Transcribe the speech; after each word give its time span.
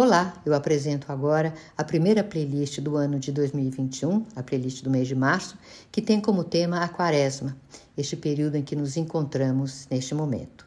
Olá, 0.00 0.40
eu 0.46 0.54
apresento 0.54 1.10
agora 1.10 1.52
a 1.76 1.82
primeira 1.82 2.22
playlist 2.22 2.80
do 2.80 2.94
ano 2.94 3.18
de 3.18 3.32
2021, 3.32 4.26
a 4.36 4.44
playlist 4.44 4.84
do 4.84 4.90
mês 4.90 5.08
de 5.08 5.14
março, 5.16 5.58
que 5.90 6.00
tem 6.00 6.20
como 6.20 6.44
tema 6.44 6.84
a 6.84 6.88
Quaresma, 6.88 7.56
este 7.96 8.14
período 8.14 8.54
em 8.54 8.62
que 8.62 8.76
nos 8.76 8.96
encontramos 8.96 9.88
neste 9.90 10.14
momento. 10.14 10.64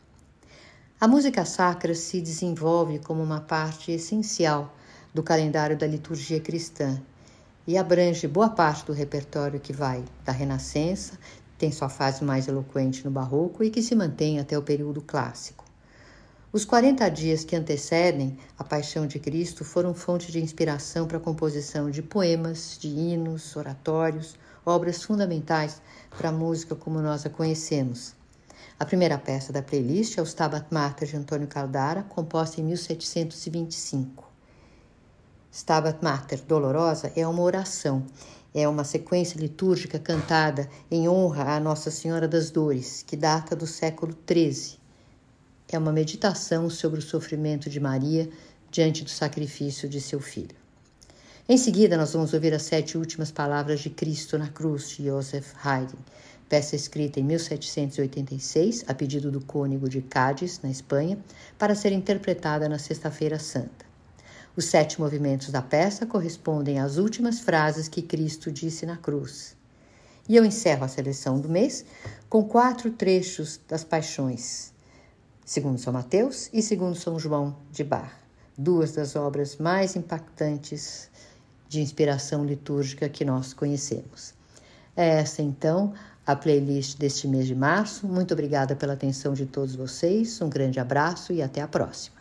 A 1.00 1.08
música 1.08 1.46
sacra 1.46 1.96
se 1.96 2.20
desenvolve 2.20 3.00
como 3.00 3.24
uma 3.24 3.40
parte 3.40 3.94
essencial 3.94 4.76
do 5.14 5.24
calendário 5.24 5.78
da 5.78 5.88
liturgia 5.88 6.42
cristã 6.42 7.02
e 7.66 7.78
abrange 7.78 8.28
boa 8.28 8.50
parte 8.50 8.86
do 8.86 8.92
repertório 8.92 9.62
que 9.62 9.72
vai 9.72 10.04
da 10.26 10.34
Renascença, 10.34 11.18
tem 11.58 11.72
sua 11.72 11.88
fase 11.88 12.22
mais 12.22 12.50
eloquente 12.50 13.06
no 13.06 13.12
Barroco 13.12 13.64
e 13.64 13.70
que 13.70 13.82
se 13.82 13.96
mantém 13.96 14.42
até 14.42 14.58
o 14.58 14.62
período 14.62 15.02
clássico. 15.02 15.71
Os 16.54 16.66
40 16.66 17.08
dias 17.08 17.46
que 17.46 17.56
antecedem 17.56 18.38
a 18.60 18.64
Paixão 18.66 19.08
de 19.08 19.20
Cristo 19.20 19.64
foram 19.64 19.94
fonte 19.94 20.34
de 20.34 20.42
inspiração 20.42 21.08
para 21.08 21.16
a 21.16 21.22
composição 21.22 21.90
de 21.90 22.02
poemas, 22.02 22.78
de 22.78 22.90
hinos, 22.90 23.56
oratórios, 23.56 24.36
obras 24.66 25.02
fundamentais 25.02 25.82
para 26.10 26.28
a 26.28 26.32
música 26.34 26.76
como 26.76 27.02
nós 27.02 27.26
a 27.26 27.30
conhecemos. 27.30 28.14
A 28.78 28.86
primeira 28.86 29.18
peça 29.18 29.54
da 29.54 29.62
playlist 29.62 30.18
é 30.18 30.22
o 30.22 30.26
Stabat 30.26 30.66
Mater 30.70 31.08
de 31.08 31.16
Antônio 31.16 31.48
Caldara, 31.48 32.04
composta 32.04 32.60
em 32.60 32.66
1725. 32.66 34.30
Stabat 35.50 36.04
Mater 36.04 36.42
Dolorosa 36.42 37.14
é 37.16 37.26
uma 37.26 37.44
oração, 37.44 38.06
é 38.54 38.68
uma 38.68 38.84
sequência 38.84 39.40
litúrgica 39.40 39.98
cantada 39.98 40.70
em 40.92 41.08
honra 41.08 41.56
à 41.56 41.60
Nossa 41.62 41.90
Senhora 41.90 42.28
das 42.28 42.52
Dores, 42.52 43.06
que 43.08 43.16
data 43.16 43.56
do 43.56 43.66
século 43.66 44.14
XIII 44.30 44.81
é 45.76 45.80
uma 45.80 45.92
meditação 45.92 46.70
sobre 46.70 47.00
o 47.00 47.04
sofrimento 47.04 47.70
de 47.70 47.80
Maria 47.80 48.30
diante 48.70 49.04
do 49.04 49.10
sacrifício 49.10 49.88
de 49.88 50.00
seu 50.02 50.20
filho. 50.20 50.56
Em 51.48 51.58
seguida, 51.58 51.98
nós 51.98 52.14
vamos 52.14 52.34
ouvir 52.34 52.54
as 52.54 52.62
sete 52.62 52.98
últimas 52.98 53.32
palavras 53.32 53.80
de 53.80 53.90
Cristo 53.90 54.38
na 54.38 54.48
cruz 54.48 54.90
de 54.90 55.06
Joseph 55.06 55.54
Haydn, 55.64 55.98
peça 56.48 56.76
escrita 56.76 57.20
em 57.20 57.24
1786, 57.24 58.86
a 58.88 58.94
pedido 58.94 59.32
do 59.32 59.42
cônego 59.42 59.90
de 59.90 60.02
Cádiz, 60.02 60.60
na 60.62 60.70
Espanha, 60.70 61.18
para 61.58 61.76
ser 61.76 61.92
interpretada 61.92 62.70
na 62.70 62.78
Sexta-feira 62.78 63.40
Santa. 63.40 63.86
Os 64.56 64.66
sete 64.66 65.00
movimentos 65.00 65.50
da 65.50 65.62
peça 65.62 66.06
correspondem 66.06 66.80
às 66.80 66.98
últimas 66.98 67.40
frases 67.40 67.88
que 67.88 68.02
Cristo 68.02 68.52
disse 68.52 68.86
na 68.86 68.98
cruz. 68.98 69.56
E 70.28 70.36
eu 70.36 70.46
encerro 70.46 70.84
a 70.84 70.90
seleção 70.90 71.40
do 71.40 71.48
mês 71.50 71.86
com 72.30 72.44
quatro 72.44 72.92
trechos 72.92 73.60
das 73.68 73.84
Paixões, 73.84 74.72
segundo 75.46 75.78
São 75.78 75.94
Mateus 75.94 76.50
e 76.54 76.62
segundo 76.62 76.96
São 76.96 77.20
João 77.20 77.56
de 77.72 77.84
Bar, 77.84 78.18
duas 78.58 78.94
das 78.94 79.16
obras 79.16 79.58
mais 79.58 79.96
impactantes 79.96 81.10
de 81.68 81.82
inspiração 81.82 82.46
litúrgica 82.46 83.10
que 83.10 83.26
nós 83.26 83.54
conhecemos. 83.54 84.34
É 84.96 85.08
essa 85.20 85.42
então 85.42 85.94
a 86.26 86.36
playlist 86.36 86.98
deste 86.98 87.28
mês 87.28 87.48
de 87.48 87.56
março. 87.56 88.08
Muito 88.08 88.34
obrigada 88.34 88.76
pela 88.76 88.94
atenção 88.94 89.34
de 89.34 89.46
todos 89.46 89.76
vocês. 89.76 90.42
Um 90.42 90.50
grande 90.50 90.80
abraço 90.80 91.34
e 91.34 91.42
até 91.42 91.62
a 91.62 91.68
próxima. 91.68 92.21